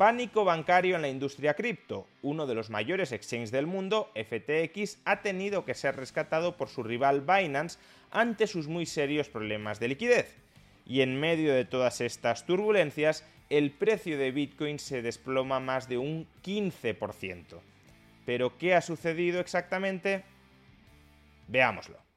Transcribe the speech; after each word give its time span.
Pánico 0.00 0.46
bancario 0.46 0.96
en 0.96 1.02
la 1.02 1.10
industria 1.10 1.52
cripto. 1.52 2.06
Uno 2.22 2.46
de 2.46 2.54
los 2.54 2.70
mayores 2.70 3.12
exchanges 3.12 3.50
del 3.50 3.66
mundo, 3.66 4.10
FTX, 4.14 4.96
ha 5.04 5.20
tenido 5.20 5.66
que 5.66 5.74
ser 5.74 5.94
rescatado 5.94 6.56
por 6.56 6.70
su 6.70 6.82
rival 6.82 7.20
Binance 7.20 7.78
ante 8.10 8.46
sus 8.46 8.66
muy 8.66 8.86
serios 8.86 9.28
problemas 9.28 9.78
de 9.78 9.88
liquidez. 9.88 10.38
Y 10.86 11.02
en 11.02 11.20
medio 11.20 11.52
de 11.52 11.66
todas 11.66 12.00
estas 12.00 12.46
turbulencias, 12.46 13.26
el 13.50 13.72
precio 13.72 14.16
de 14.16 14.30
Bitcoin 14.30 14.78
se 14.78 15.02
desploma 15.02 15.60
más 15.60 15.86
de 15.86 15.98
un 15.98 16.26
15%. 16.42 17.60
¿Pero 18.24 18.56
qué 18.56 18.74
ha 18.74 18.80
sucedido 18.80 19.38
exactamente? 19.38 20.24
Veámoslo. 21.46 22.09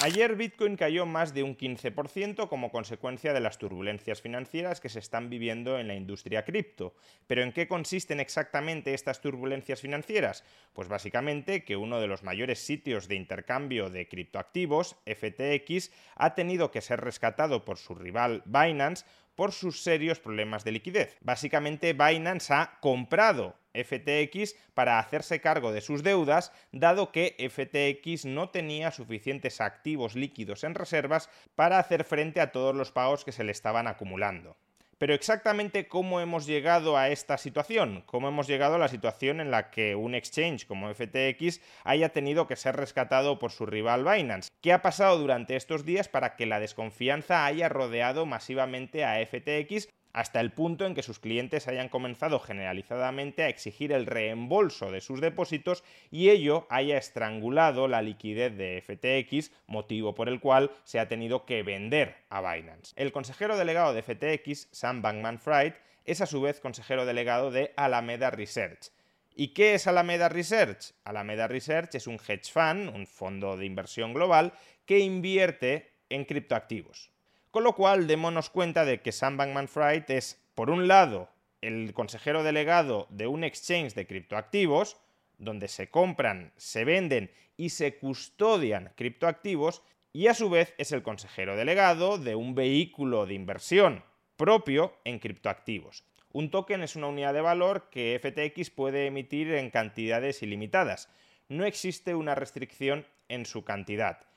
Ayer 0.00 0.36
Bitcoin 0.36 0.76
cayó 0.76 1.06
más 1.06 1.34
de 1.34 1.42
un 1.42 1.56
15% 1.56 2.48
como 2.48 2.70
consecuencia 2.70 3.32
de 3.32 3.40
las 3.40 3.58
turbulencias 3.58 4.22
financieras 4.22 4.80
que 4.80 4.88
se 4.88 5.00
están 5.00 5.28
viviendo 5.28 5.76
en 5.80 5.88
la 5.88 5.96
industria 5.96 6.44
cripto. 6.44 6.94
¿Pero 7.26 7.42
en 7.42 7.50
qué 7.50 7.66
consisten 7.66 8.20
exactamente 8.20 8.94
estas 8.94 9.20
turbulencias 9.20 9.80
financieras? 9.80 10.44
Pues 10.72 10.86
básicamente 10.86 11.64
que 11.64 11.76
uno 11.76 12.00
de 12.00 12.06
los 12.06 12.22
mayores 12.22 12.60
sitios 12.60 13.08
de 13.08 13.16
intercambio 13.16 13.90
de 13.90 14.06
criptoactivos, 14.06 14.94
FTX, 15.04 15.90
ha 16.14 16.36
tenido 16.36 16.70
que 16.70 16.80
ser 16.80 17.00
rescatado 17.00 17.64
por 17.64 17.76
su 17.76 17.96
rival 17.96 18.44
Binance 18.46 19.04
por 19.38 19.52
sus 19.52 19.84
serios 19.84 20.18
problemas 20.18 20.64
de 20.64 20.72
liquidez. 20.72 21.16
Básicamente 21.20 21.92
Binance 21.92 22.52
ha 22.52 22.80
comprado 22.80 23.54
FTX 23.72 24.56
para 24.74 24.98
hacerse 24.98 25.40
cargo 25.40 25.70
de 25.70 25.80
sus 25.80 26.02
deudas, 26.02 26.50
dado 26.72 27.12
que 27.12 27.36
FTX 27.38 28.24
no 28.24 28.50
tenía 28.50 28.90
suficientes 28.90 29.60
activos 29.60 30.16
líquidos 30.16 30.64
en 30.64 30.74
reservas 30.74 31.30
para 31.54 31.78
hacer 31.78 32.02
frente 32.02 32.40
a 32.40 32.50
todos 32.50 32.74
los 32.74 32.90
pagos 32.90 33.24
que 33.24 33.30
se 33.30 33.44
le 33.44 33.52
estaban 33.52 33.86
acumulando. 33.86 34.56
Pero 34.98 35.14
exactamente 35.14 35.86
cómo 35.86 36.20
hemos 36.20 36.44
llegado 36.44 36.96
a 36.96 37.08
esta 37.08 37.38
situación, 37.38 38.02
cómo 38.04 38.28
hemos 38.28 38.48
llegado 38.48 38.74
a 38.74 38.78
la 38.78 38.88
situación 38.88 39.40
en 39.40 39.52
la 39.52 39.70
que 39.70 39.94
un 39.94 40.16
exchange 40.16 40.66
como 40.66 40.92
FTX 40.92 41.60
haya 41.84 42.08
tenido 42.08 42.48
que 42.48 42.56
ser 42.56 42.74
rescatado 42.74 43.38
por 43.38 43.52
su 43.52 43.64
rival 43.64 44.04
Binance. 44.04 44.50
¿Qué 44.60 44.72
ha 44.72 44.82
pasado 44.82 45.18
durante 45.18 45.54
estos 45.54 45.84
días 45.84 46.08
para 46.08 46.34
que 46.34 46.46
la 46.46 46.58
desconfianza 46.58 47.46
haya 47.46 47.68
rodeado 47.68 48.26
masivamente 48.26 49.04
a 49.04 49.24
FTX 49.24 49.88
hasta 50.12 50.40
el 50.40 50.52
punto 50.52 50.86
en 50.86 50.94
que 50.94 51.02
sus 51.02 51.18
clientes 51.18 51.68
hayan 51.68 51.88
comenzado 51.88 52.40
generalizadamente 52.40 53.42
a 53.42 53.48
exigir 53.48 53.92
el 53.92 54.06
reembolso 54.06 54.90
de 54.90 55.00
sus 55.00 55.20
depósitos 55.20 55.84
y 56.10 56.30
ello 56.30 56.66
haya 56.70 56.96
estrangulado 56.96 57.88
la 57.88 58.02
liquidez 58.02 58.56
de 58.56 58.82
FTX, 58.82 59.52
motivo 59.66 60.14
por 60.14 60.28
el 60.28 60.40
cual 60.40 60.70
se 60.84 61.00
ha 61.00 61.08
tenido 61.08 61.44
que 61.44 61.62
vender 61.62 62.16
a 62.30 62.40
Binance. 62.40 62.94
El 62.96 63.12
consejero 63.12 63.56
delegado 63.56 63.94
de 63.94 64.02
FTX, 64.02 64.68
Sam 64.72 65.02
Bankman-Fried, 65.02 65.74
es 66.04 66.20
a 66.20 66.26
su 66.26 66.40
vez 66.40 66.60
consejero 66.60 67.04
delegado 67.04 67.50
de 67.50 67.72
Alameda 67.76 68.30
Research. 68.30 68.90
¿Y 69.34 69.48
qué 69.48 69.74
es 69.74 69.86
Alameda 69.86 70.28
Research? 70.28 70.94
Alameda 71.04 71.46
Research 71.46 71.94
es 71.94 72.06
un 72.06 72.16
hedge 72.16 72.50
fund, 72.50 72.88
un 72.88 73.06
fondo 73.06 73.56
de 73.56 73.66
inversión 73.66 74.12
global, 74.12 74.52
que 74.84 74.98
invierte 74.98 75.92
en 76.08 76.24
criptoactivos. 76.24 77.12
Con 77.50 77.64
lo 77.64 77.74
cual, 77.74 78.06
démonos 78.06 78.50
cuenta 78.50 78.84
de 78.84 79.00
que 79.00 79.12
Sam 79.12 79.38
Bankman-Fried 79.38 80.10
es, 80.10 80.38
por 80.54 80.70
un 80.70 80.86
lado, 80.86 81.30
el 81.62 81.94
consejero 81.94 82.42
delegado 82.42 83.06
de 83.10 83.26
un 83.26 83.42
exchange 83.42 83.94
de 83.94 84.06
criptoactivos, 84.06 84.98
donde 85.38 85.68
se 85.68 85.88
compran, 85.88 86.52
se 86.56 86.84
venden 86.84 87.30
y 87.56 87.70
se 87.70 87.96
custodian 87.96 88.92
criptoactivos, 88.96 89.82
y 90.12 90.26
a 90.26 90.34
su 90.34 90.50
vez 90.50 90.74
es 90.78 90.92
el 90.92 91.02
consejero 91.02 91.56
delegado 91.56 92.18
de 92.18 92.34
un 92.34 92.54
vehículo 92.54 93.26
de 93.26 93.34
inversión 93.34 94.04
propio 94.36 94.94
en 95.04 95.18
criptoactivos. 95.18 96.04
Un 96.32 96.50
token 96.50 96.82
es 96.82 96.96
una 96.96 97.08
unidad 97.08 97.34
de 97.34 97.40
valor 97.40 97.88
que 97.90 98.20
FTX 98.22 98.70
puede 98.70 99.06
emitir 99.06 99.52
en 99.54 99.70
cantidades 99.70 100.42
ilimitadas. 100.42 101.08
No 101.48 101.64
existe 101.64 102.14
una 102.14 102.34
restricción 102.34 103.06
en 103.28 103.46
su 103.46 103.64
cantidad. 103.64 104.27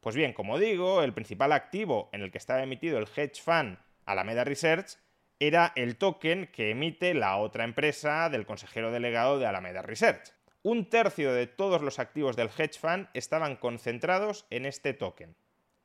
Pues 0.00 0.14
bien, 0.14 0.32
como 0.32 0.58
digo, 0.58 1.02
el 1.02 1.12
principal 1.12 1.52
activo 1.52 2.08
en 2.12 2.22
el 2.22 2.30
que 2.30 2.38
estaba 2.38 2.62
emitido 2.62 2.98
el 2.98 3.08
hedge 3.14 3.42
fund 3.42 3.78
Alameda 4.06 4.44
Research 4.44 4.96
era 5.40 5.72
el 5.76 5.96
token 5.96 6.48
que 6.52 6.70
emite 6.70 7.14
la 7.14 7.36
otra 7.36 7.64
empresa 7.64 8.28
del 8.28 8.46
consejero 8.46 8.90
delegado 8.90 9.38
de 9.38 9.46
Alameda 9.46 9.82
Research. 9.82 10.32
Un 10.62 10.88
tercio 10.88 11.32
de 11.32 11.46
todos 11.46 11.82
los 11.82 11.98
activos 11.98 12.36
del 12.36 12.50
hedge 12.56 12.78
fund 12.78 13.08
estaban 13.12 13.56
concentrados 13.56 14.46
en 14.50 14.66
este 14.66 14.94
token. 14.94 15.36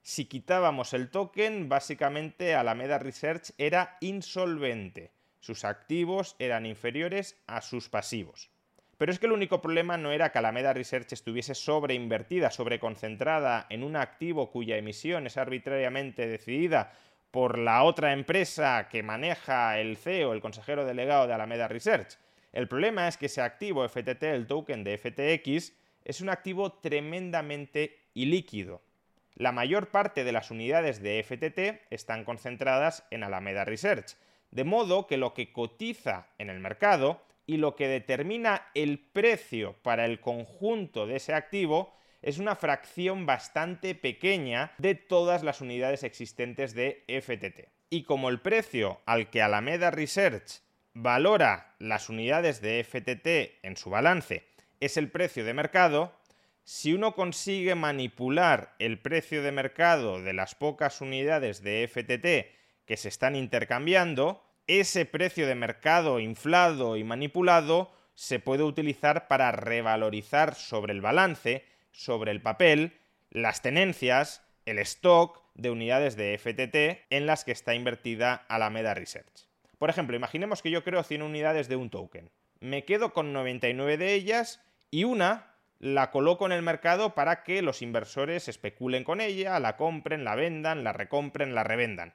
Si 0.01 0.25
quitábamos 0.25 0.93
el 0.93 1.09
token, 1.09 1.69
básicamente 1.69 2.55
Alameda 2.55 2.99
Research 2.99 3.51
era 3.57 3.97
insolvente. 4.01 5.11
Sus 5.39 5.65
activos 5.65 6.35
eran 6.39 6.65
inferiores 6.65 7.41
a 7.47 7.61
sus 7.61 7.89
pasivos. 7.89 8.52
Pero 9.03 9.11
es 9.11 9.19
que 9.19 9.25
el 9.25 9.33
único 9.33 9.59
problema 9.59 9.97
no 9.97 10.13
era 10.13 10.31
que 10.31 10.37
Alameda 10.37 10.71
Research 10.71 11.11
estuviese 11.11 11.55
sobreinvertida, 11.55 12.51
sobreconcentrada 12.51 13.67
en 13.69 13.83
un 13.83 13.97
activo 13.97 14.49
cuya 14.49 14.77
emisión 14.77 15.27
es 15.27 15.35
arbitrariamente 15.35 16.25
decidida 16.25 16.93
por 17.29 17.57
la 17.57 17.83
otra 17.83 18.13
empresa 18.13 18.87
que 18.87 19.03
maneja 19.03 19.77
el 19.77 19.97
CEO, 19.97 20.31
el 20.31 20.39
consejero 20.39 20.85
delegado 20.85 21.27
de 21.27 21.33
Alameda 21.33 21.67
Research. 21.67 22.17
El 22.53 22.69
problema 22.69 23.09
es 23.09 23.17
que 23.17 23.25
ese 23.25 23.41
activo 23.41 23.85
FTT, 23.85 24.23
el 24.23 24.47
token 24.47 24.85
de 24.85 24.97
FTX, 24.97 25.73
es 26.05 26.21
un 26.21 26.29
activo 26.29 26.71
tremendamente 26.71 27.99
ilíquido. 28.13 28.81
La 29.35 29.51
mayor 29.51 29.89
parte 29.89 30.23
de 30.23 30.31
las 30.31 30.49
unidades 30.49 31.01
de 31.01 31.21
FTT 31.21 31.91
están 31.93 32.23
concentradas 32.23 33.05
en 33.11 33.25
Alameda 33.25 33.65
Research, 33.65 34.15
de 34.51 34.63
modo 34.63 35.07
que 35.07 35.17
lo 35.17 35.33
que 35.33 35.51
cotiza 35.51 36.27
en 36.37 36.49
el 36.49 36.61
mercado 36.61 37.21
y 37.45 37.57
lo 37.57 37.75
que 37.75 37.87
determina 37.87 38.67
el 38.73 38.99
precio 38.99 39.75
para 39.81 40.05
el 40.05 40.19
conjunto 40.19 41.05
de 41.07 41.17
ese 41.17 41.33
activo 41.33 41.93
es 42.21 42.37
una 42.37 42.55
fracción 42.55 43.25
bastante 43.25 43.95
pequeña 43.95 44.71
de 44.77 44.95
todas 44.95 45.43
las 45.43 45.59
unidades 45.59 46.03
existentes 46.03 46.73
de 46.73 47.03
FTT. 47.07 47.69
Y 47.89 48.03
como 48.03 48.29
el 48.29 48.39
precio 48.39 49.01
al 49.05 49.29
que 49.29 49.41
Alameda 49.41 49.91
Research 49.91 50.61
valora 50.93 51.75
las 51.79 52.09
unidades 52.09 52.61
de 52.61 52.83
FTT 52.83 53.65
en 53.65 53.75
su 53.77 53.89
balance 53.89 54.47
es 54.79 54.97
el 54.97 55.09
precio 55.11 55.45
de 55.45 55.53
mercado, 55.53 56.13
si 56.63 56.93
uno 56.93 57.13
consigue 57.13 57.75
manipular 57.75 58.75
el 58.79 58.99
precio 58.99 59.43
de 59.43 59.51
mercado 59.51 60.21
de 60.21 60.33
las 60.33 60.55
pocas 60.55 61.01
unidades 61.01 61.61
de 61.61 61.87
FTT 61.87 62.85
que 62.85 62.97
se 62.97 63.09
están 63.09 63.35
intercambiando, 63.35 64.43
ese 64.67 65.05
precio 65.05 65.47
de 65.47 65.55
mercado 65.55 66.19
inflado 66.19 66.97
y 66.97 67.03
manipulado 67.03 67.91
se 68.15 68.39
puede 68.39 68.63
utilizar 68.63 69.27
para 69.27 69.51
revalorizar 69.51 70.55
sobre 70.55 70.93
el 70.93 71.01
balance, 71.01 71.65
sobre 71.91 72.31
el 72.31 72.41
papel, 72.41 72.99
las 73.29 73.61
tenencias, 73.61 74.43
el 74.65 74.79
stock 74.79 75.41
de 75.55 75.69
unidades 75.69 76.15
de 76.15 76.37
FTT 76.37 77.07
en 77.09 77.25
las 77.25 77.43
que 77.43 77.51
está 77.51 77.75
invertida 77.75 78.45
Alameda 78.47 78.93
Research. 78.93 79.47
Por 79.77 79.89
ejemplo, 79.89 80.15
imaginemos 80.15 80.61
que 80.61 80.71
yo 80.71 80.83
creo 80.83 81.03
100 81.03 81.21
unidades 81.21 81.67
de 81.67 81.75
un 81.75 81.89
token. 81.89 82.31
Me 82.59 82.85
quedo 82.85 83.11
con 83.13 83.33
99 83.33 83.97
de 83.97 84.13
ellas 84.13 84.61
y 84.89 85.03
una 85.03 85.53
la 85.79 86.11
coloco 86.11 86.45
en 86.45 86.53
el 86.53 86.61
mercado 86.61 87.13
para 87.13 87.43
que 87.43 87.61
los 87.61 87.81
inversores 87.81 88.47
especulen 88.47 89.03
con 89.03 89.19
ella, 89.19 89.59
la 89.59 89.75
compren, 89.75 90.23
la 90.23 90.35
vendan, 90.35 90.85
la 90.85 90.93
recompren, 90.93 91.53
la 91.53 91.65
revendan. 91.65 92.13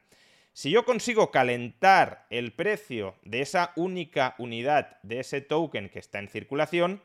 Si 0.58 0.70
yo 0.72 0.84
consigo 0.84 1.30
calentar 1.30 2.26
el 2.30 2.52
precio 2.52 3.14
de 3.22 3.42
esa 3.42 3.72
única 3.76 4.34
unidad 4.38 5.00
de 5.04 5.20
ese 5.20 5.40
token 5.40 5.88
que 5.88 6.00
está 6.00 6.18
en 6.18 6.26
circulación, 6.26 7.00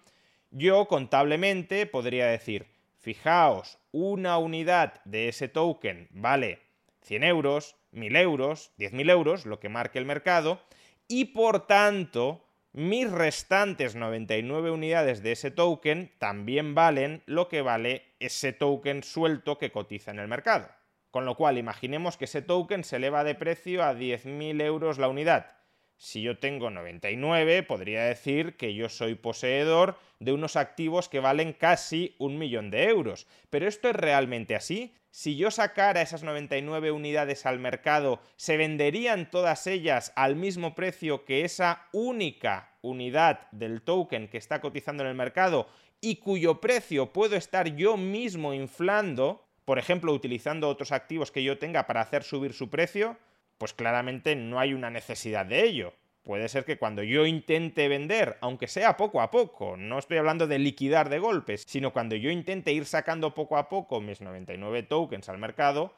yo 0.49 0.87
contablemente 0.87 1.85
podría 1.85 2.25
decir, 2.25 2.65
fijaos, 2.97 3.77
una 3.91 4.39
unidad 4.39 5.03
de 5.05 5.27
ese 5.27 5.49
token 5.49 6.07
vale 6.09 6.61
100 7.03 7.23
euros, 7.25 7.75
1000 7.91 8.15
euros, 8.15 8.71
10.000 8.79 9.11
euros, 9.11 9.45
lo 9.45 9.59
que 9.59 9.69
marque 9.69 9.99
el 9.99 10.05
mercado, 10.05 10.59
y 11.07 11.25
por 11.25 11.67
tanto, 11.67 12.43
mis 12.71 13.11
restantes 13.11 13.93
99 13.93 14.71
unidades 14.71 15.21
de 15.21 15.33
ese 15.33 15.51
token 15.51 16.11
también 16.17 16.73
valen 16.73 17.21
lo 17.27 17.49
que 17.49 17.61
vale 17.61 18.15
ese 18.19 18.51
token 18.51 19.03
suelto 19.03 19.59
que 19.59 19.71
cotiza 19.71 20.09
en 20.09 20.17
el 20.17 20.27
mercado. 20.27 20.69
Con 21.13 21.25
lo 21.25 21.37
cual, 21.37 21.59
imaginemos 21.59 22.17
que 22.17 22.25
ese 22.25 22.41
token 22.41 22.83
se 22.83 22.95
eleva 22.95 23.23
de 23.23 23.35
precio 23.35 23.83
a 23.83 23.93
10.000 23.93 24.59
euros 24.63 24.97
la 24.97 25.09
unidad. 25.09 25.51
Si 25.95 26.23
yo 26.23 26.39
tengo 26.39 26.71
99, 26.71 27.61
podría 27.61 28.05
decir 28.05 28.57
que 28.57 28.73
yo 28.73 28.89
soy 28.89 29.13
poseedor 29.13 29.99
de 30.17 30.33
unos 30.33 30.55
activos 30.55 31.09
que 31.09 31.19
valen 31.19 31.53
casi 31.53 32.15
un 32.17 32.39
millón 32.39 32.71
de 32.71 32.85
euros. 32.85 33.27
Pero 33.51 33.67
¿esto 33.67 33.89
es 33.89 33.95
realmente 33.95 34.55
así? 34.55 34.95
Si 35.11 35.37
yo 35.37 35.51
sacara 35.51 36.01
esas 36.01 36.23
99 36.23 36.89
unidades 36.89 37.45
al 37.45 37.59
mercado, 37.59 38.19
¿se 38.35 38.57
venderían 38.57 39.29
todas 39.29 39.67
ellas 39.67 40.13
al 40.15 40.35
mismo 40.35 40.73
precio 40.73 41.25
que 41.25 41.45
esa 41.45 41.89
única 41.93 42.73
unidad 42.81 43.51
del 43.51 43.83
token 43.83 44.29
que 44.29 44.39
está 44.39 44.61
cotizando 44.61 45.03
en 45.03 45.09
el 45.09 45.15
mercado 45.15 45.67
y 46.01 46.15
cuyo 46.15 46.59
precio 46.59 47.13
puedo 47.13 47.35
estar 47.35 47.75
yo 47.75 47.97
mismo 47.97 48.55
inflando, 48.55 49.45
por 49.65 49.79
ejemplo, 49.79 50.13
utilizando 50.13 50.69
otros 50.69 50.91
activos 50.91 51.31
que 51.31 51.43
yo 51.43 51.57
tenga 51.57 51.87
para 51.87 52.01
hacer 52.01 52.23
subir 52.23 52.53
su 52.53 52.69
precio? 52.69 53.17
pues 53.63 53.73
claramente 53.73 54.35
no 54.35 54.59
hay 54.59 54.73
una 54.73 54.89
necesidad 54.89 55.45
de 55.45 55.63
ello. 55.63 55.93
Puede 56.23 56.49
ser 56.49 56.63
que 56.63 56.77
cuando 56.77 57.01
yo 57.03 57.25
intente 57.25 57.87
vender, 57.87 58.37
aunque 58.41 58.67
sea 58.67 58.97
poco 58.97 59.21
a 59.21 59.31
poco, 59.31 59.77
no 59.77 59.99
estoy 59.99 60.17
hablando 60.17 60.47
de 60.47 60.59
liquidar 60.59 61.09
de 61.09 61.19
golpes, 61.19 61.63
sino 61.67 61.91
cuando 61.93 62.15
yo 62.15 62.29
intente 62.29 62.73
ir 62.73 62.85
sacando 62.85 63.33
poco 63.33 63.57
a 63.57 63.69
poco 63.69 64.01
mis 64.01 64.19
99 64.19 64.83
tokens 64.83 65.29
al 65.29 65.37
mercado, 65.37 65.93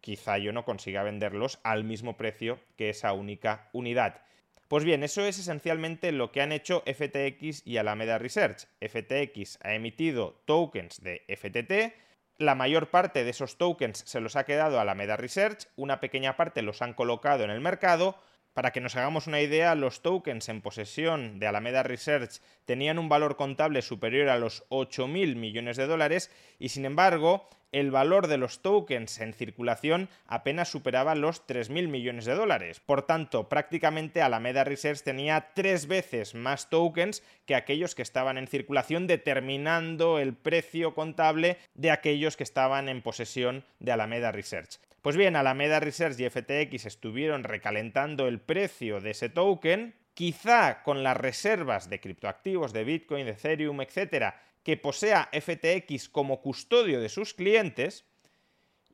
quizá 0.00 0.38
yo 0.38 0.52
no 0.52 0.64
consiga 0.64 1.02
venderlos 1.04 1.60
al 1.62 1.84
mismo 1.84 2.16
precio 2.16 2.58
que 2.76 2.90
esa 2.90 3.12
única 3.12 3.68
unidad. 3.72 4.22
Pues 4.66 4.84
bien, 4.84 5.04
eso 5.04 5.24
es 5.24 5.38
esencialmente 5.38 6.10
lo 6.10 6.32
que 6.32 6.40
han 6.42 6.50
hecho 6.50 6.82
FTX 6.86 7.64
y 7.64 7.76
Alameda 7.76 8.18
Research. 8.18 8.66
FTX 8.80 9.58
ha 9.62 9.74
emitido 9.74 10.40
tokens 10.46 11.00
de 11.00 11.22
FTT, 11.28 11.94
la 12.38 12.54
mayor 12.54 12.88
parte 12.88 13.24
de 13.24 13.30
esos 13.30 13.58
tokens 13.58 14.02
se 14.06 14.20
los 14.20 14.36
ha 14.36 14.44
quedado 14.44 14.80
a 14.80 14.84
la 14.84 14.94
Meda 14.94 15.16
Research, 15.16 15.68
una 15.76 16.00
pequeña 16.00 16.36
parte 16.36 16.62
los 16.62 16.82
han 16.82 16.94
colocado 16.94 17.44
en 17.44 17.50
el 17.50 17.60
mercado. 17.60 18.16
Para 18.54 18.70
que 18.70 18.80
nos 18.80 18.94
hagamos 18.94 19.26
una 19.26 19.40
idea, 19.40 19.74
los 19.74 20.00
tokens 20.00 20.48
en 20.48 20.62
posesión 20.62 21.40
de 21.40 21.48
Alameda 21.48 21.82
Research 21.82 22.40
tenían 22.64 23.00
un 23.00 23.08
valor 23.08 23.36
contable 23.36 23.82
superior 23.82 24.28
a 24.28 24.38
los 24.38 24.64
8.000 24.68 25.34
millones 25.34 25.76
de 25.76 25.88
dólares 25.88 26.30
y 26.60 26.68
sin 26.68 26.84
embargo 26.84 27.48
el 27.72 27.90
valor 27.90 28.28
de 28.28 28.36
los 28.36 28.62
tokens 28.62 29.18
en 29.18 29.34
circulación 29.34 30.08
apenas 30.28 30.68
superaba 30.68 31.16
los 31.16 31.44
3.000 31.48 31.88
millones 31.88 32.24
de 32.26 32.36
dólares. 32.36 32.78
Por 32.78 33.02
tanto, 33.02 33.48
prácticamente 33.48 34.22
Alameda 34.22 34.62
Research 34.62 35.02
tenía 35.02 35.48
tres 35.54 35.88
veces 35.88 36.36
más 36.36 36.70
tokens 36.70 37.24
que 37.46 37.56
aquellos 37.56 37.96
que 37.96 38.02
estaban 38.02 38.38
en 38.38 38.46
circulación, 38.46 39.08
determinando 39.08 40.20
el 40.20 40.34
precio 40.34 40.94
contable 40.94 41.58
de 41.74 41.90
aquellos 41.90 42.36
que 42.36 42.44
estaban 42.44 42.88
en 42.88 43.02
posesión 43.02 43.64
de 43.80 43.90
Alameda 43.90 44.30
Research. 44.30 44.78
Pues 45.04 45.18
bien, 45.18 45.36
Alameda 45.36 45.80
Research 45.80 46.18
y 46.18 46.30
FTX 46.30 46.86
estuvieron 46.86 47.44
recalentando 47.44 48.26
el 48.26 48.40
precio 48.40 49.02
de 49.02 49.10
ese 49.10 49.28
token, 49.28 49.94
quizá 50.14 50.82
con 50.82 51.02
las 51.02 51.14
reservas 51.14 51.90
de 51.90 52.00
criptoactivos, 52.00 52.72
de 52.72 52.84
Bitcoin, 52.84 53.26
de 53.26 53.32
Ethereum, 53.32 53.82
etcétera, 53.82 54.40
que 54.62 54.78
posea 54.78 55.28
FTX 55.30 56.08
como 56.08 56.40
custodio 56.40 57.02
de 57.02 57.10
sus 57.10 57.34
clientes 57.34 58.06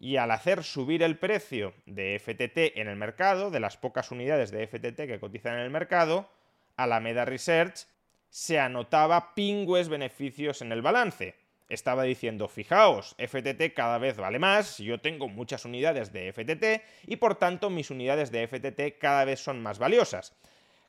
y 0.00 0.16
al 0.16 0.32
hacer 0.32 0.64
subir 0.64 1.04
el 1.04 1.16
precio 1.16 1.74
de 1.86 2.18
FTT 2.18 2.76
en 2.80 2.88
el 2.88 2.96
mercado, 2.96 3.52
de 3.52 3.60
las 3.60 3.76
pocas 3.76 4.10
unidades 4.10 4.50
de 4.50 4.66
FTT 4.66 5.06
que 5.06 5.20
cotizan 5.20 5.58
en 5.58 5.60
el 5.60 5.70
mercado, 5.70 6.28
Alameda 6.76 7.24
Research 7.24 7.86
se 8.30 8.58
anotaba 8.58 9.32
pingües 9.36 9.88
beneficios 9.88 10.60
en 10.60 10.72
el 10.72 10.82
balance. 10.82 11.36
Estaba 11.70 12.02
diciendo, 12.02 12.48
fijaos, 12.48 13.16
FTT 13.16 13.72
cada 13.74 13.96
vez 13.96 14.18
vale 14.18 14.38
más, 14.38 14.78
yo 14.78 15.00
tengo 15.00 15.28
muchas 15.28 15.64
unidades 15.64 16.12
de 16.12 16.32
FTT 16.32 17.08
y 17.08 17.16
por 17.16 17.36
tanto 17.36 17.70
mis 17.70 17.90
unidades 17.90 18.30
de 18.30 18.46
FTT 18.46 18.98
cada 18.98 19.24
vez 19.24 19.40
son 19.40 19.62
más 19.62 19.78
valiosas. 19.78 20.36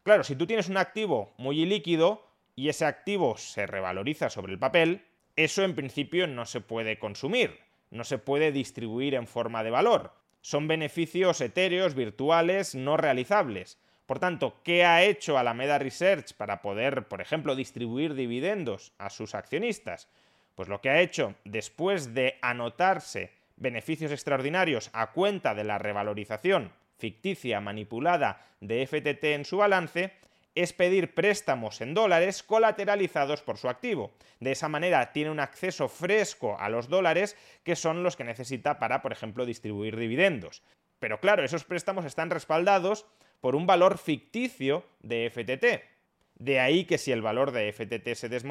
Claro, 0.03 0.23
si 0.23 0.35
tú 0.35 0.45
tienes 0.45 0.67
un 0.67 0.77
activo 0.77 1.33
muy 1.37 1.61
ilíquido, 1.61 2.25
y 2.55 2.69
ese 2.69 2.85
activo 2.85 3.37
se 3.37 3.65
revaloriza 3.65 4.29
sobre 4.29 4.53
el 4.53 4.59
papel, 4.59 5.05
eso 5.35 5.63
en 5.63 5.75
principio 5.75 6.27
no 6.27 6.45
se 6.45 6.61
puede 6.61 6.99
consumir, 6.99 7.59
no 7.89 8.03
se 8.03 8.17
puede 8.17 8.51
distribuir 8.51 9.15
en 9.15 9.27
forma 9.27 9.63
de 9.63 9.71
valor. 9.71 10.13
Son 10.41 10.67
beneficios 10.67 11.39
etéreos, 11.41 11.95
virtuales, 11.95 12.75
no 12.75 12.97
realizables. 12.97 13.79
Por 14.05 14.19
tanto, 14.19 14.61
¿qué 14.63 14.83
ha 14.83 15.03
hecho 15.03 15.37
Alameda 15.37 15.77
Research 15.77 16.33
para 16.33 16.61
poder, 16.61 17.07
por 17.07 17.21
ejemplo, 17.21 17.55
distribuir 17.55 18.13
dividendos 18.13 18.93
a 18.97 19.09
sus 19.09 19.35
accionistas? 19.35 20.09
Pues 20.56 20.69
lo 20.69 20.81
que 20.81 20.89
ha 20.89 21.01
hecho, 21.01 21.36
después 21.45 22.13
de 22.13 22.38
anotarse 22.42 23.31
beneficios 23.56 24.12
extraordinarios 24.12 24.89
a 24.94 25.12
cuenta 25.12 25.53
de 25.53 25.63
la 25.63 25.77
revalorización 25.77 26.71
ficticia 26.98 27.62
manipulada 27.62 28.45
de 28.59 28.86
FTT 28.86 29.24
en 29.24 29.45
su 29.45 29.57
balance, 29.57 30.13
es 30.53 30.74
pedir 30.74 31.13
préstamos 31.13 31.81
en 31.81 31.94
dólares 31.94 32.44
colateralizados 32.44 33.42
por 33.42 33.57
su 33.57 33.69
activo. 33.69 34.12
De 34.39 34.51
esa 34.51 34.69
manera 34.69 35.12
tiene 35.13 35.31
un 35.31 35.39
acceso 35.39 35.88
fresco 35.88 36.57
a 36.59 36.69
los 36.69 36.89
dólares 36.89 37.38
que 37.63 37.75
son 37.75 38.03
los 38.03 38.15
que 38.15 38.24
necesita 38.24 38.77
para, 38.77 39.01
por 39.01 39.12
ejemplo, 39.12 39.45
distribuir 39.45 39.95
dividendos. 39.95 40.62
Pero 41.00 41.19
claro, 41.19 41.44
esos 41.44 41.63
préstamos 41.63 42.06
están 42.06 42.30
respaldados 42.30 43.06
por 43.39 43.56
un 43.56 43.65
valor 43.65 43.98
ficticio 43.98 44.86
de 45.00 45.30
FTT. 45.30 45.89
De 46.36 46.59
ahí 46.59 46.86
que 46.86 46.98
si 46.98 47.12
el 47.12 47.21
valor 47.21 47.51
de 47.51 47.71
FTT 47.71 48.13
se 48.13 48.30
desmorona... 48.30 48.50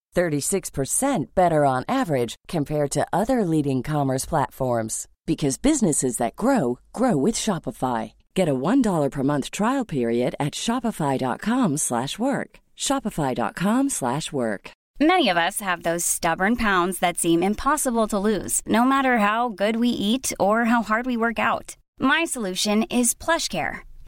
36% 0.15 1.25
better 1.33 1.65
on 1.65 1.83
average 1.87 2.35
compared 2.47 2.91
to 2.91 3.07
other 3.11 3.43
leading 3.43 3.83
commerce 3.83 4.25
platforms 4.25 5.07
because 5.25 5.57
businesses 5.57 6.17
that 6.17 6.35
grow 6.35 6.79
grow 6.93 7.17
with 7.17 7.35
Shopify. 7.35 8.13
Get 8.35 8.47
a 8.49 8.53
$1 8.53 9.09
per 9.11 9.23
month 9.23 9.51
trial 9.51 9.85
period 9.85 10.35
at 10.39 10.53
shopify.com/work. 10.53 12.49
shopify.com/work. 12.77 14.71
Many 15.01 15.29
of 15.29 15.37
us 15.37 15.61
have 15.61 15.81
those 15.81 16.05
stubborn 16.05 16.55
pounds 16.55 16.99
that 16.99 17.17
seem 17.17 17.41
impossible 17.41 18.07
to 18.09 18.19
lose, 18.19 18.61
no 18.67 18.83
matter 18.83 19.17
how 19.17 19.49
good 19.49 19.77
we 19.77 19.89
eat 19.89 20.31
or 20.39 20.65
how 20.65 20.83
hard 20.83 21.07
we 21.07 21.17
work 21.17 21.39
out. 21.39 21.75
My 21.99 22.23
solution 22.25 22.83
is 22.83 23.15
PlushCare. 23.15 23.79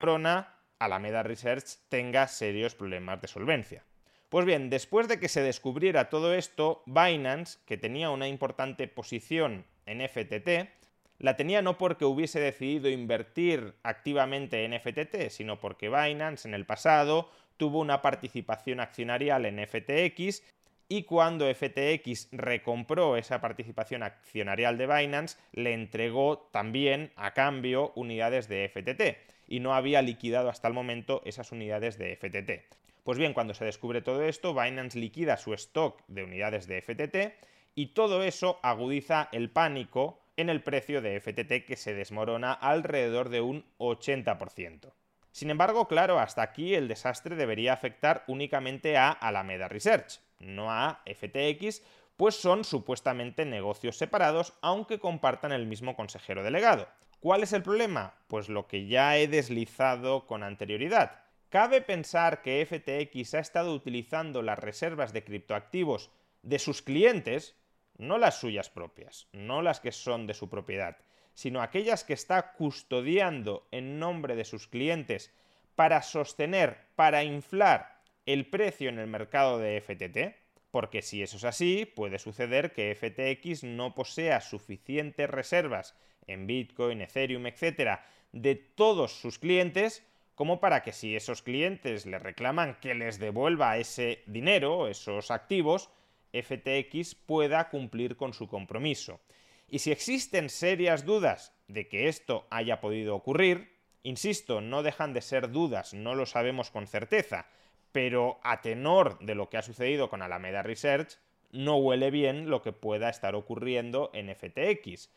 Corona, 0.00 0.56
Alameda 0.78 1.22
Research 1.22 1.76
tenga 1.90 2.26
serios 2.26 2.74
problemas 2.74 3.20
de 3.20 3.28
solvencia. 3.28 3.84
Pues 4.30 4.46
bien, 4.46 4.70
después 4.70 5.08
de 5.08 5.20
que 5.20 5.28
se 5.28 5.42
descubriera 5.42 6.08
todo 6.08 6.32
esto, 6.32 6.82
Binance, 6.86 7.58
que 7.66 7.76
tenía 7.76 8.10
una 8.10 8.26
importante 8.26 8.88
posición 8.88 9.66
en 9.86 10.00
FTT, 10.00 10.70
La 11.18 11.36
tenía 11.36 11.60
no 11.60 11.76
porque 11.76 12.06
hubiese 12.06 12.40
decidido 12.40 12.88
invertir 12.88 13.74
activamente 13.82 14.64
en 14.64 14.72
FTT, 14.72 15.28
sino 15.28 15.60
porque 15.60 15.90
Binance 15.90 16.48
en 16.48 16.54
el 16.54 16.64
pasado 16.64 17.30
tuvo 17.58 17.78
una 17.80 18.00
participación 18.00 18.80
accionarial 18.80 19.44
en 19.44 19.58
FTX 19.58 20.42
y 20.88 21.02
cuando 21.02 21.44
FTX 21.54 22.28
recompró 22.32 23.18
esa 23.18 23.38
participación 23.42 24.02
accionarial 24.02 24.78
de 24.78 24.86
Binance, 24.86 25.36
le 25.52 25.74
entregó 25.74 26.48
también 26.52 27.12
a 27.16 27.34
cambio 27.34 27.92
unidades 27.96 28.48
de 28.48 28.66
FTT 28.66 29.30
y 29.50 29.60
no 29.60 29.74
había 29.74 30.00
liquidado 30.00 30.48
hasta 30.48 30.68
el 30.68 30.74
momento 30.74 31.20
esas 31.26 31.52
unidades 31.52 31.98
de 31.98 32.16
FTT. 32.16 32.74
Pues 33.04 33.18
bien, 33.18 33.34
cuando 33.34 33.52
se 33.52 33.66
descubre 33.66 34.00
todo 34.00 34.22
esto, 34.22 34.54
Binance 34.54 34.98
liquida 34.98 35.36
su 35.36 35.52
stock 35.52 36.02
de 36.06 36.24
unidades 36.24 36.66
de 36.66 36.80
FTT 36.80 37.44
y 37.74 37.88
todo 37.88 38.22
eso 38.22 38.60
agudiza 38.62 39.28
el 39.32 39.50
pánico 39.50 40.20
en 40.36 40.48
el 40.48 40.62
precio 40.62 41.02
de 41.02 41.20
FTT 41.20 41.66
que 41.66 41.76
se 41.76 41.92
desmorona 41.92 42.52
alrededor 42.52 43.28
de 43.28 43.40
un 43.40 43.64
80%. 43.78 44.92
Sin 45.32 45.50
embargo, 45.50 45.86
claro, 45.88 46.18
hasta 46.18 46.42
aquí 46.42 46.74
el 46.74 46.88
desastre 46.88 47.36
debería 47.36 47.72
afectar 47.72 48.24
únicamente 48.26 48.96
a 48.96 49.10
Alameda 49.10 49.68
Research, 49.68 50.20
no 50.38 50.70
a 50.70 51.02
FTX, 51.06 51.82
pues 52.16 52.34
son 52.36 52.64
supuestamente 52.64 53.44
negocios 53.44 53.96
separados, 53.96 54.52
aunque 54.60 54.98
compartan 54.98 55.52
el 55.52 55.66
mismo 55.66 55.96
consejero 55.96 56.42
delegado. 56.42 56.88
¿Cuál 57.20 57.42
es 57.42 57.52
el 57.52 57.62
problema? 57.62 58.14
Pues 58.28 58.48
lo 58.48 58.66
que 58.66 58.86
ya 58.86 59.18
he 59.18 59.28
deslizado 59.28 60.26
con 60.26 60.42
anterioridad. 60.42 61.22
¿Cabe 61.50 61.82
pensar 61.82 62.40
que 62.40 62.64
FTX 62.64 63.34
ha 63.34 63.40
estado 63.40 63.74
utilizando 63.74 64.40
las 64.40 64.58
reservas 64.58 65.12
de 65.12 65.22
criptoactivos 65.22 66.10
de 66.42 66.58
sus 66.58 66.80
clientes 66.80 67.56
no 67.98 68.16
las 68.16 68.40
suyas 68.40 68.70
propias, 68.70 69.28
no 69.32 69.60
las 69.60 69.80
que 69.80 69.92
son 69.92 70.26
de 70.26 70.32
su 70.32 70.48
propiedad, 70.48 70.96
sino 71.34 71.60
aquellas 71.60 72.04
que 72.04 72.14
está 72.14 72.52
custodiando 72.54 73.68
en 73.70 73.98
nombre 73.98 74.34
de 74.34 74.46
sus 74.46 74.66
clientes 74.66 75.30
para 75.74 76.00
sostener, 76.00 76.78
para 76.96 77.22
inflar 77.22 78.00
el 78.24 78.48
precio 78.48 78.88
en 78.88 78.98
el 78.98 79.08
mercado 79.08 79.58
de 79.58 79.78
FTT, 79.78 80.40
porque 80.70 81.02
si 81.02 81.22
eso 81.22 81.36
es 81.36 81.44
así, 81.44 81.84
puede 81.84 82.18
suceder 82.18 82.72
que 82.72 82.94
FTX 82.94 83.64
no 83.64 83.94
posea 83.94 84.40
suficientes 84.40 85.28
reservas 85.28 85.94
en 86.30 86.46
Bitcoin, 86.46 87.00
Ethereum, 87.00 87.46
etcétera, 87.46 88.04
de 88.32 88.54
todos 88.54 89.12
sus 89.20 89.38
clientes 89.38 90.06
como 90.34 90.58
para 90.58 90.82
que 90.82 90.92
si 90.92 91.16
esos 91.16 91.42
clientes 91.42 92.06
le 92.06 92.18
reclaman 92.18 92.78
que 92.80 92.94
les 92.94 93.18
devuelva 93.18 93.76
ese 93.76 94.22
dinero, 94.26 94.88
esos 94.88 95.30
activos, 95.30 95.90
FTX 96.32 97.14
pueda 97.14 97.68
cumplir 97.68 98.16
con 98.16 98.32
su 98.32 98.48
compromiso. 98.48 99.20
Y 99.68 99.80
si 99.80 99.92
existen 99.92 100.48
serias 100.48 101.04
dudas 101.04 101.52
de 101.68 101.88
que 101.88 102.08
esto 102.08 102.46
haya 102.50 102.80
podido 102.80 103.14
ocurrir, 103.14 103.76
insisto, 104.02 104.62
no 104.62 104.82
dejan 104.82 105.12
de 105.12 105.20
ser 105.20 105.50
dudas, 105.50 105.92
no 105.92 106.14
lo 106.14 106.24
sabemos 106.24 106.70
con 106.70 106.86
certeza, 106.86 107.46
pero 107.92 108.40
a 108.42 108.62
tenor 108.62 109.18
de 109.18 109.34
lo 109.34 109.50
que 109.50 109.58
ha 109.58 109.62
sucedido 109.62 110.08
con 110.08 110.22
Alameda 110.22 110.62
Research, 110.62 111.18
no 111.52 111.76
huele 111.76 112.10
bien 112.10 112.48
lo 112.48 112.62
que 112.62 112.72
pueda 112.72 113.10
estar 113.10 113.34
ocurriendo 113.34 114.10
en 114.14 114.34
FTX. 114.34 115.10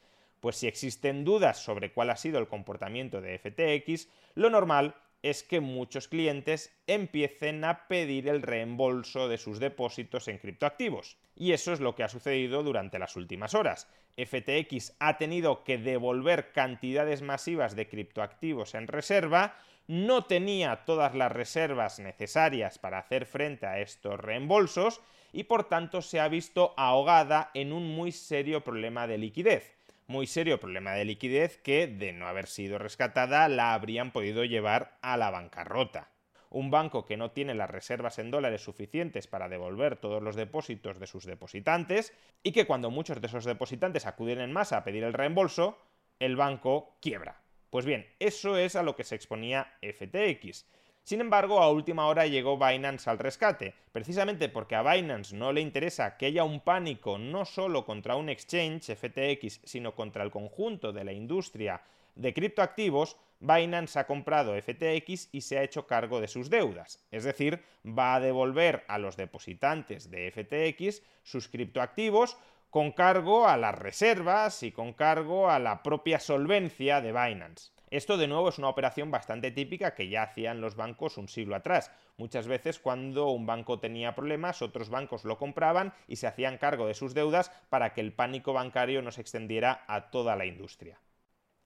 Pues 0.43 0.57
si 0.57 0.67
existen 0.67 1.23
dudas 1.23 1.63
sobre 1.63 1.93
cuál 1.93 2.09
ha 2.09 2.17
sido 2.17 2.37
el 2.37 2.49
comportamiento 2.49 3.21
de 3.21 3.39
FTX, 3.39 4.09
lo 4.35 4.49
normal 4.49 4.93
es 5.21 5.41
que 5.41 5.61
muchos 5.61 6.09
clientes 6.09 6.75
empiecen 6.85 7.63
a 7.63 7.87
pedir 7.87 8.27
el 8.27 8.41
reembolso 8.41 9.29
de 9.29 9.37
sus 9.37 9.61
depósitos 9.61 10.27
en 10.27 10.39
criptoactivos. 10.39 11.15
Y 11.33 11.53
eso 11.53 11.71
es 11.71 11.79
lo 11.79 11.95
que 11.95 12.03
ha 12.03 12.09
sucedido 12.09 12.61
durante 12.61 12.99
las 12.99 13.15
últimas 13.15 13.53
horas. 13.53 13.87
FTX 14.17 14.97
ha 14.99 15.17
tenido 15.17 15.63
que 15.63 15.77
devolver 15.77 16.51
cantidades 16.51 17.21
masivas 17.21 17.77
de 17.77 17.87
criptoactivos 17.87 18.75
en 18.75 18.87
reserva, 18.87 19.55
no 19.87 20.25
tenía 20.25 20.83
todas 20.83 21.15
las 21.15 21.31
reservas 21.31 21.99
necesarias 21.99 22.79
para 22.79 22.97
hacer 22.97 23.25
frente 23.27 23.65
a 23.65 23.79
estos 23.79 24.19
reembolsos 24.19 24.99
y 25.31 25.45
por 25.45 25.69
tanto 25.69 26.01
se 26.01 26.19
ha 26.19 26.27
visto 26.27 26.73
ahogada 26.75 27.49
en 27.53 27.71
un 27.71 27.95
muy 27.95 28.11
serio 28.11 28.61
problema 28.61 29.07
de 29.07 29.17
liquidez 29.17 29.73
muy 30.07 30.27
serio 30.27 30.59
problema 30.59 30.91
de 30.91 31.05
liquidez 31.05 31.57
que, 31.57 31.87
de 31.87 32.13
no 32.13 32.27
haber 32.27 32.47
sido 32.47 32.77
rescatada, 32.77 33.47
la 33.47 33.73
habrían 33.73 34.11
podido 34.11 34.43
llevar 34.43 34.97
a 35.01 35.17
la 35.17 35.31
bancarrota. 35.31 36.09
Un 36.49 36.69
banco 36.69 37.05
que 37.05 37.17
no 37.17 37.31
tiene 37.31 37.55
las 37.55 37.69
reservas 37.69 38.19
en 38.19 38.29
dólares 38.29 38.61
suficientes 38.61 39.27
para 39.27 39.49
devolver 39.49 39.97
todos 39.97 40.21
los 40.21 40.35
depósitos 40.35 40.99
de 40.99 41.07
sus 41.07 41.25
depositantes 41.25 42.13
y 42.43 42.51
que 42.51 42.67
cuando 42.67 42.91
muchos 42.91 43.19
de 43.21 43.27
esos 43.27 43.45
depositantes 43.45 44.05
acuden 44.05 44.39
en 44.39 44.53
masa 44.53 44.77
a 44.77 44.83
pedir 44.83 45.03
el 45.03 45.13
reembolso, 45.13 45.79
el 46.19 46.35
banco 46.35 46.97
quiebra. 47.01 47.41
Pues 47.69 47.85
bien, 47.85 48.05
eso 48.19 48.55
es 48.55 48.75
a 48.75 48.83
lo 48.83 48.95
que 48.95 49.03
se 49.03 49.15
exponía 49.15 49.73
FTX. 49.81 50.67
Sin 51.03 51.19
embargo, 51.19 51.59
a 51.59 51.69
última 51.69 52.07
hora 52.07 52.27
llegó 52.27 52.57
Binance 52.57 53.09
al 53.09 53.19
rescate, 53.19 53.73
precisamente 53.91 54.47
porque 54.47 54.75
a 54.75 54.83
Binance 54.83 55.35
no 55.35 55.51
le 55.51 55.59
interesa 55.59 56.15
que 56.15 56.27
haya 56.27 56.45
un 56.45 56.61
pánico 56.61 57.17
no 57.17 57.43
solo 57.43 57.85
contra 57.85 58.15
un 58.15 58.29
exchange 58.29 58.95
FTX, 58.95 59.59
sino 59.65 59.95
contra 59.95 60.23
el 60.23 60.31
conjunto 60.31 60.93
de 60.93 61.03
la 61.03 61.11
industria 61.11 61.81
de 62.15 62.33
criptoactivos, 62.33 63.17
Binance 63.41 63.99
ha 63.99 64.07
comprado 64.07 64.55
FTX 64.55 65.27
y 65.33 65.41
se 65.41 65.57
ha 65.57 65.63
hecho 65.63 65.87
cargo 65.87 66.21
de 66.21 66.29
sus 66.29 66.49
deudas, 66.49 67.03
es 67.11 67.25
decir, 67.25 67.61
va 67.85 68.15
a 68.15 68.21
devolver 68.21 68.85
a 68.87 68.97
los 68.97 69.17
depositantes 69.17 70.09
de 70.09 70.31
FTX 70.31 71.01
sus 71.23 71.49
criptoactivos 71.49 72.37
con 72.69 72.93
cargo 72.93 73.45
a 73.45 73.57
las 73.57 73.77
reservas 73.77 74.63
y 74.63 74.71
con 74.71 74.93
cargo 74.93 75.49
a 75.49 75.59
la 75.59 75.83
propia 75.83 76.19
solvencia 76.19 77.01
de 77.01 77.11
Binance. 77.11 77.72
Esto 77.93 78.17
de 78.17 78.25
nuevo 78.25 78.49
es 78.49 78.57
una 78.57 78.69
operación 78.69 79.11
bastante 79.11 79.51
típica 79.51 79.93
que 79.93 80.09
ya 80.09 80.23
hacían 80.23 80.61
los 80.61 80.75
bancos 80.75 81.19
un 81.19 81.27
siglo 81.27 81.55
atrás. 81.55 81.91
Muchas 82.17 82.47
veces 82.47 82.79
cuando 82.79 83.27
un 83.27 83.45
banco 83.45 83.79
tenía 83.79 84.15
problemas, 84.15 84.63
otros 84.63 84.89
bancos 84.89 85.25
lo 85.25 85.37
compraban 85.37 85.93
y 86.07 86.15
se 86.15 86.25
hacían 86.25 86.57
cargo 86.57 86.87
de 86.87 86.95
sus 86.95 87.13
deudas 87.13 87.51
para 87.69 87.93
que 87.93 88.01
el 88.01 88.11
pánico 88.11 88.51
bancario 88.51 89.03
no 89.03 89.11
se 89.11 89.21
extendiera 89.21 89.85
a 89.85 90.09
toda 90.09 90.35
la 90.35 90.47
industria. 90.47 90.99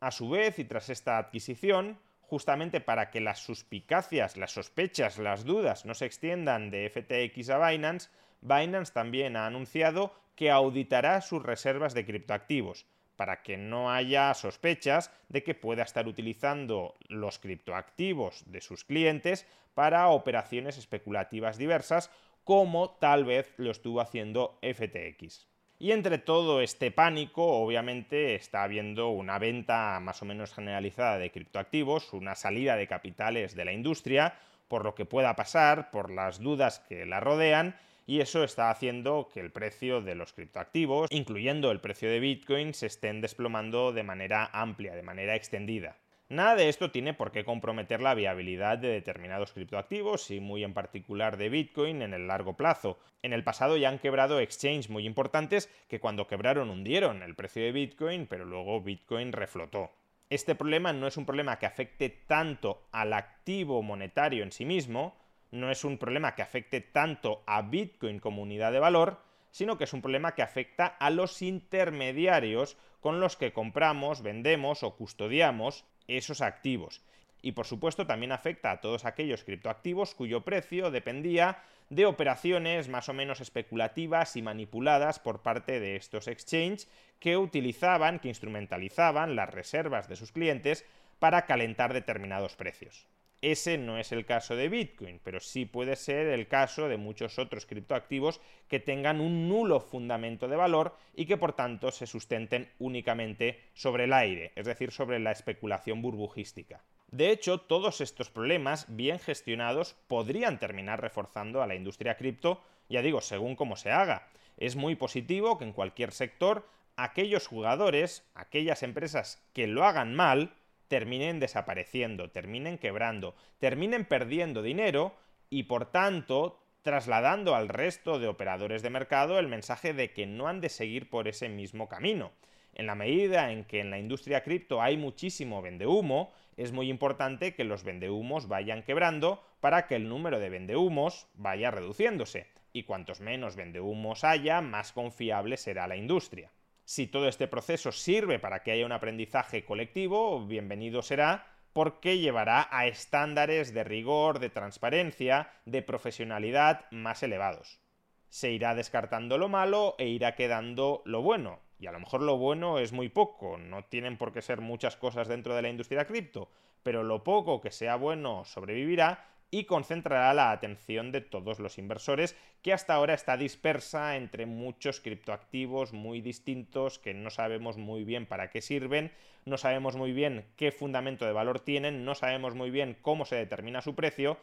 A 0.02 0.12
su 0.12 0.30
vez, 0.30 0.60
y 0.60 0.66
tras 0.66 0.90
esta 0.90 1.18
adquisición, 1.18 1.98
justamente 2.20 2.82
para 2.82 3.10
que 3.10 3.22
las 3.22 3.40
suspicacias, 3.40 4.36
las 4.36 4.52
sospechas, 4.52 5.20
las 5.20 5.46
dudas 5.46 5.86
no 5.86 5.94
se 5.94 6.08
extiendan 6.08 6.72
de 6.72 6.90
FTX 6.90 7.52
a 7.52 7.70
Binance, 7.70 8.10
Binance 8.42 8.92
también 8.92 9.38
ha 9.38 9.46
anunciado 9.46 10.14
que 10.36 10.52
auditará 10.52 11.22
sus 11.22 11.42
reservas 11.42 11.94
de 11.94 12.06
criptoactivos 12.06 12.86
para 13.18 13.42
que 13.42 13.58
no 13.58 13.92
haya 13.92 14.34
sospechas 14.34 15.12
de 15.28 15.44
que 15.44 15.56
pueda 15.56 15.84
estar 15.84 16.08
utilizando 16.08 16.96
los 17.10 17.40
criptoactivos 17.40 18.44
de 18.46 18.62
sus 18.62 18.86
clientes 18.86 19.46
para 19.74 20.08
operaciones 20.08 20.78
especulativas 20.78 21.58
diversas, 21.58 22.10
como 22.46 22.92
tal 22.92 23.26
vez 23.26 23.54
lo 23.58 23.72
estuvo 23.72 24.00
haciendo 24.00 24.58
FTX. 24.62 25.48
Y 25.80 25.92
entre 25.92 26.18
todo 26.18 26.62
este 26.62 26.90
pánico, 26.90 27.46
obviamente, 27.46 28.34
está 28.34 28.64
habiendo 28.64 29.10
una 29.10 29.38
venta 29.38 30.00
más 30.00 30.22
o 30.22 30.26
menos 30.26 30.54
generalizada 30.54 31.20
de 31.20 31.30
criptoactivos, 31.30 32.14
una 32.14 32.34
salida 32.34 32.76
de 32.76 32.88
capitales 32.88 33.56
de 33.56 33.66
la 33.66 33.74
industria, 33.74 34.34
por 34.68 34.84
lo 34.84 34.96
que 34.96 35.06
pueda 35.06 35.36
pasar, 35.36 35.92
por 35.92 36.10
las 36.10 36.40
dudas 36.40 36.80
que 36.80 37.06
la 37.06 37.20
rodean, 37.20 37.76
y 38.08 38.22
eso 38.22 38.44
está 38.44 38.72
haciendo 38.72 39.30
que 39.32 39.42
el 39.42 39.52
precio 39.52 40.02
de 40.02 40.16
los 40.16 40.32
criptoactivos, 40.32 41.10
incluyendo 41.12 41.70
el 41.72 41.82
precio 41.82 42.10
de 42.10 42.22
Bitcoin, 42.22 42.74
se 42.74 42.88
estén 42.88 43.20
desplomando 43.20 43.92
de 43.92 44.04
manera 44.04 44.50
amplia, 44.54 44.96
de 44.96 45.04
manera 45.04 45.36
extendida. 45.36 45.98
Nada 46.30 46.56
de 46.56 46.70
esto 46.70 46.90
tiene 46.90 47.14
por 47.14 47.32
qué 47.32 47.44
comprometer 47.44 48.02
la 48.02 48.14
viabilidad 48.14 48.78
de 48.78 48.90
determinados 48.90 49.52
criptoactivos 49.54 50.32
y 50.32 50.40
muy 50.40 50.64
en 50.64 50.74
particular 50.74 51.38
de 51.38 51.50
Bitcoin 51.50 52.02
en 52.02 52.14
el 52.14 52.28
largo 52.28 52.56
plazo. 52.56 52.98
En 53.24 53.34
el 53.34 53.44
pasado 53.44 53.78
ya 53.78 53.90
han 53.90 54.00
quebrado 54.00 54.40
exchanges 54.40 54.90
muy 54.90 55.06
importantes 55.06 55.70
que 55.90 56.00
cuando 56.00 56.28
quebraron 56.28 56.70
hundieron 56.70 57.24
el 57.24 57.36
precio 57.36 57.64
de 57.64 57.72
Bitcoin, 57.74 58.26
pero 58.28 58.46
luego 58.46 58.82
Bitcoin 58.82 59.34
reflotó. 59.34 59.92
Este 60.30 60.56
problema 60.56 60.92
no 60.92 61.08
es 61.08 61.16
un 61.16 61.26
problema 61.26 61.60
que 61.60 61.66
afecte 61.66 62.10
tanto 62.10 62.88
al 62.92 63.14
activo 63.14 63.82
monetario 63.82 64.44
en 64.44 64.52
sí 64.52 64.66
mismo, 64.66 65.18
no 65.52 65.72
es 65.72 65.84
un 65.84 65.98
problema 65.98 66.36
que 66.36 66.42
afecte 66.42 66.82
tanto 66.82 67.44
a 67.46 67.62
Bitcoin 67.62 68.20
como 68.20 68.42
unidad 68.42 68.72
de 68.72 68.80
valor, 68.80 69.22
sino 69.52 69.78
que 69.78 69.86
es 69.86 69.94
un 69.94 70.02
problema 70.02 70.36
que 70.36 70.42
afecta 70.42 70.86
a 70.86 71.10
los 71.10 71.42
intermediarios 71.42 72.78
con 73.00 73.20
los 73.20 73.38
que 73.38 73.54
compramos, 73.54 74.22
vendemos 74.22 74.84
o 74.84 74.96
custodiamos 74.96 75.86
esos 76.08 76.42
activos. 76.42 77.02
Y 77.42 77.54
por 77.54 77.66
supuesto 77.66 78.06
también 78.08 78.32
afecta 78.32 78.72
a 78.72 78.82
todos 78.82 79.06
aquellos 79.06 79.44
criptoactivos 79.44 80.16
cuyo 80.16 80.44
precio 80.44 80.92
dependía 80.92 81.64
de 81.90 82.06
operaciones 82.06 82.90
más 82.90 83.08
o 83.10 83.14
menos 83.14 83.40
especulativas 83.40 84.36
y 84.36 84.42
manipuladas 84.42 85.20
por 85.20 85.42
parte 85.42 85.80
de 85.80 85.96
estos 85.96 86.28
exchanges 86.28 86.90
que 87.20 87.38
utilizaban, 87.38 88.20
que 88.20 88.30
instrumentalizaban 88.30 89.36
las 89.36 89.54
reservas 89.54 90.10
de 90.10 90.18
sus 90.18 90.32
clientes 90.32 90.86
para 91.20 91.46
calentar 91.46 91.94
determinados 91.94 92.56
precios. 92.56 93.08
Ese 93.42 93.78
no 93.78 94.00
es 94.00 94.12
el 94.12 94.26
caso 94.26 94.56
de 94.56 94.68
Bitcoin, 94.68 95.20
pero 95.24 95.40
sí 95.40 95.66
puede 95.66 95.96
ser 95.96 96.28
el 96.28 96.48
caso 96.48 96.88
de 96.88 96.98
muchos 96.98 97.38
otros 97.38 97.68
criptoactivos 97.68 98.42
que 98.68 98.80
tengan 98.80 99.22
un 99.22 99.48
nulo 99.48 99.80
fundamento 99.80 100.48
de 100.48 100.56
valor 100.56 100.96
y 101.16 101.28
que 101.28 101.38
por 101.38 101.54
tanto 101.54 101.92
se 101.92 102.08
sustenten 102.08 102.72
únicamente 102.80 103.62
sobre 103.76 104.06
el 104.06 104.14
aire, 104.14 104.54
es 104.56 104.66
decir, 104.66 104.92
sobre 104.92 105.20
la 105.20 105.32
especulación 105.32 106.02
burbujística. 106.02 106.82
De 107.12 107.30
hecho, 107.30 107.60
todos 107.60 108.02
estos 108.02 108.32
problemas, 108.32 108.88
bien 108.90 109.20
gestionados, 109.20 109.96
podrían 110.08 110.60
terminar 110.60 111.00
reforzando 111.00 111.62
a 111.62 111.68
la 111.68 111.76
industria 111.76 112.18
cripto, 112.18 112.62
ya 112.90 113.04
digo, 113.04 113.22
según 113.22 113.56
cómo 113.56 113.76
se 113.76 113.92
haga. 113.92 114.28
Es 114.58 114.76
muy 114.76 114.96
positivo 114.96 115.60
que 115.60 115.66
en 115.66 115.74
cualquier 115.74 116.12
sector 116.12 116.68
aquellos 116.96 117.46
jugadores, 117.46 118.28
aquellas 118.34 118.82
empresas 118.82 119.48
que 119.54 119.68
lo 119.68 119.86
hagan 119.86 120.16
mal, 120.16 120.54
terminen 120.88 121.40
desapareciendo, 121.40 122.30
terminen 122.32 122.78
quebrando, 122.78 123.36
terminen 123.60 124.06
perdiendo 124.06 124.62
dinero 124.62 125.16
y 125.50 125.64
por 125.64 125.92
tanto 125.92 126.60
trasladando 126.82 127.56
al 127.56 127.68
resto 127.68 128.20
de 128.20 128.28
operadores 128.28 128.82
de 128.82 128.90
mercado 128.90 129.40
el 129.40 129.48
mensaje 129.48 129.94
de 129.94 130.14
que 130.14 130.26
no 130.26 130.48
han 130.48 130.62
de 130.62 130.70
seguir 130.70 131.10
por 131.10 131.28
ese 131.28 131.50
mismo 131.50 131.90
camino. 131.90 132.32
En 132.74 132.86
la 132.86 132.96
medida 132.96 133.52
en 133.52 133.66
que 133.66 133.80
en 133.80 133.90
la 133.90 134.00
industria 134.00 134.44
cripto 134.44 134.82
hay 134.82 134.98
muchísimo 134.98 135.62
vendehumo, 135.62 136.32
es 136.58 136.72
muy 136.72 136.90
importante 136.90 137.56
que 137.56 137.64
los 137.64 137.84
vendehumos 137.84 138.48
vayan 138.48 138.84
quebrando 138.84 139.44
para 139.60 139.88
que 139.88 139.96
el 139.96 140.08
número 140.08 140.40
de 140.40 140.50
vendehumos 140.50 141.28
vaya 141.34 141.72
reduciéndose. 141.72 142.48
Y 142.72 142.84
cuantos 142.84 143.20
menos 143.20 143.56
vendehumos 143.56 144.24
haya, 144.24 144.62
más 144.62 144.92
confiable 144.92 145.58
será 145.58 145.88
la 145.88 145.98
industria. 145.98 146.52
Si 146.90 147.06
todo 147.06 147.28
este 147.28 147.50
proceso 147.50 147.92
sirve 147.92 148.40
para 148.40 148.64
que 148.64 148.72
haya 148.72 148.86
un 148.86 148.94
aprendizaje 148.94 149.66
colectivo, 149.66 150.48
bienvenido 150.48 151.02
será, 151.02 151.46
porque 151.74 152.18
llevará 152.18 152.70
a 152.72 152.88
estándares 152.88 153.74
de 153.74 153.84
rigor, 153.84 154.40
de 154.40 154.50
transparencia, 154.50 155.52
de 155.66 155.82
profesionalidad 155.82 156.86
más 156.92 157.24
elevados. 157.24 157.82
Se 158.30 158.52
irá 158.52 158.74
descartando 158.74 159.38
lo 159.38 159.50
malo 159.50 159.96
e 159.98 160.08
irá 160.08 160.36
quedando 160.36 161.02
lo 161.04 161.22
bueno. 161.22 161.60
Y 161.78 161.88
a 161.88 161.92
lo 161.92 162.00
mejor 162.00 162.22
lo 162.22 162.38
bueno 162.38 162.80
es 162.80 162.94
muy 162.94 163.10
poco, 163.10 163.58
no 163.58 163.84
tienen 163.84 164.18
por 164.18 164.32
qué 164.32 164.42
ser 164.42 164.62
muchas 164.62 164.96
cosas 164.96 165.28
dentro 165.28 165.58
de 165.58 165.64
la 165.64 165.70
industria 165.70 166.08
cripto, 166.08 166.50
pero 166.84 167.04
lo 167.04 167.22
poco 167.22 167.60
que 167.60 167.72
sea 167.72 167.98
bueno 167.98 168.46
sobrevivirá 168.46 169.26
y 169.50 169.64
concentrará 169.64 170.34
la 170.34 170.52
atención 170.52 171.12
de 171.12 171.22
todos 171.22 171.60
los 171.60 171.78
inversores, 171.78 172.36
que 172.62 172.74
hasta 172.74 172.94
ahora 172.94 173.14
está 173.14 173.38
dispersa 173.38 174.18
entre 174.18 174.46
muchos 174.46 175.00
criptoactivos 175.00 175.94
muy 175.94 176.22
distintos 176.22 177.00
que 177.00 177.14
no 177.14 177.30
sabemos 177.30 177.78
muy 177.78 178.04
bien 178.04 178.26
para 178.26 178.50
qué 178.50 178.62
sirven, 178.62 179.12
no 179.46 179.58
sabemos 179.58 179.96
muy 179.96 180.12
bien 180.12 180.46
qué 180.58 180.72
fundamento 180.72 181.26
de 181.26 181.32
valor 181.32 181.62
tienen, 181.62 182.04
no 182.04 182.16
sabemos 182.16 182.56
muy 182.56 182.72
bien 182.72 182.98
cómo 183.02 183.26
se 183.26 183.38
determina 183.38 183.82
su 183.82 183.96
precio 183.96 184.38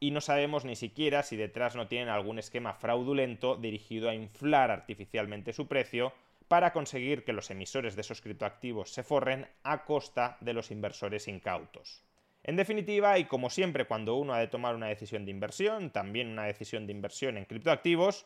y 0.00 0.10
no 0.10 0.20
sabemos 0.20 0.64
ni 0.64 0.76
siquiera 0.76 1.22
si 1.22 1.36
detrás 1.36 1.76
no 1.76 1.86
tienen 1.86 2.08
algún 2.08 2.38
esquema 2.38 2.74
fraudulento 2.74 3.56
dirigido 3.56 4.08
a 4.08 4.14
inflar 4.14 4.70
artificialmente 4.70 5.52
su 5.52 5.68
precio 5.68 6.12
para 6.48 6.72
conseguir 6.72 7.24
que 7.24 7.32
los 7.32 7.50
emisores 7.50 7.94
de 7.94 8.00
esos 8.00 8.20
criptoactivos 8.20 8.90
se 8.90 9.02
forren 9.02 9.46
a 9.62 9.84
costa 9.84 10.38
de 10.40 10.54
los 10.54 10.70
inversores 10.70 11.28
incautos. 11.28 12.07
En 12.48 12.56
definitiva, 12.56 13.18
y 13.18 13.26
como 13.26 13.50
siempre 13.50 13.84
cuando 13.84 14.14
uno 14.14 14.32
ha 14.32 14.38
de 14.38 14.46
tomar 14.46 14.74
una 14.74 14.86
decisión 14.86 15.26
de 15.26 15.30
inversión, 15.30 15.90
también 15.90 16.28
una 16.28 16.44
decisión 16.44 16.86
de 16.86 16.94
inversión 16.94 17.36
en 17.36 17.44
criptoactivos, 17.44 18.24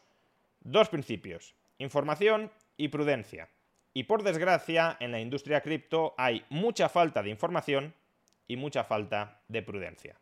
dos 0.60 0.88
principios, 0.88 1.56
información 1.78 2.52
y 2.76 2.86
prudencia. 2.86 3.48
Y 3.92 4.04
por 4.04 4.22
desgracia, 4.22 4.96
en 5.00 5.10
la 5.10 5.18
industria 5.18 5.60
cripto 5.60 6.14
hay 6.16 6.44
mucha 6.50 6.88
falta 6.88 7.20
de 7.20 7.30
información 7.30 7.94
y 8.46 8.54
mucha 8.54 8.84
falta 8.84 9.42
de 9.48 9.62
prudencia. 9.62 10.21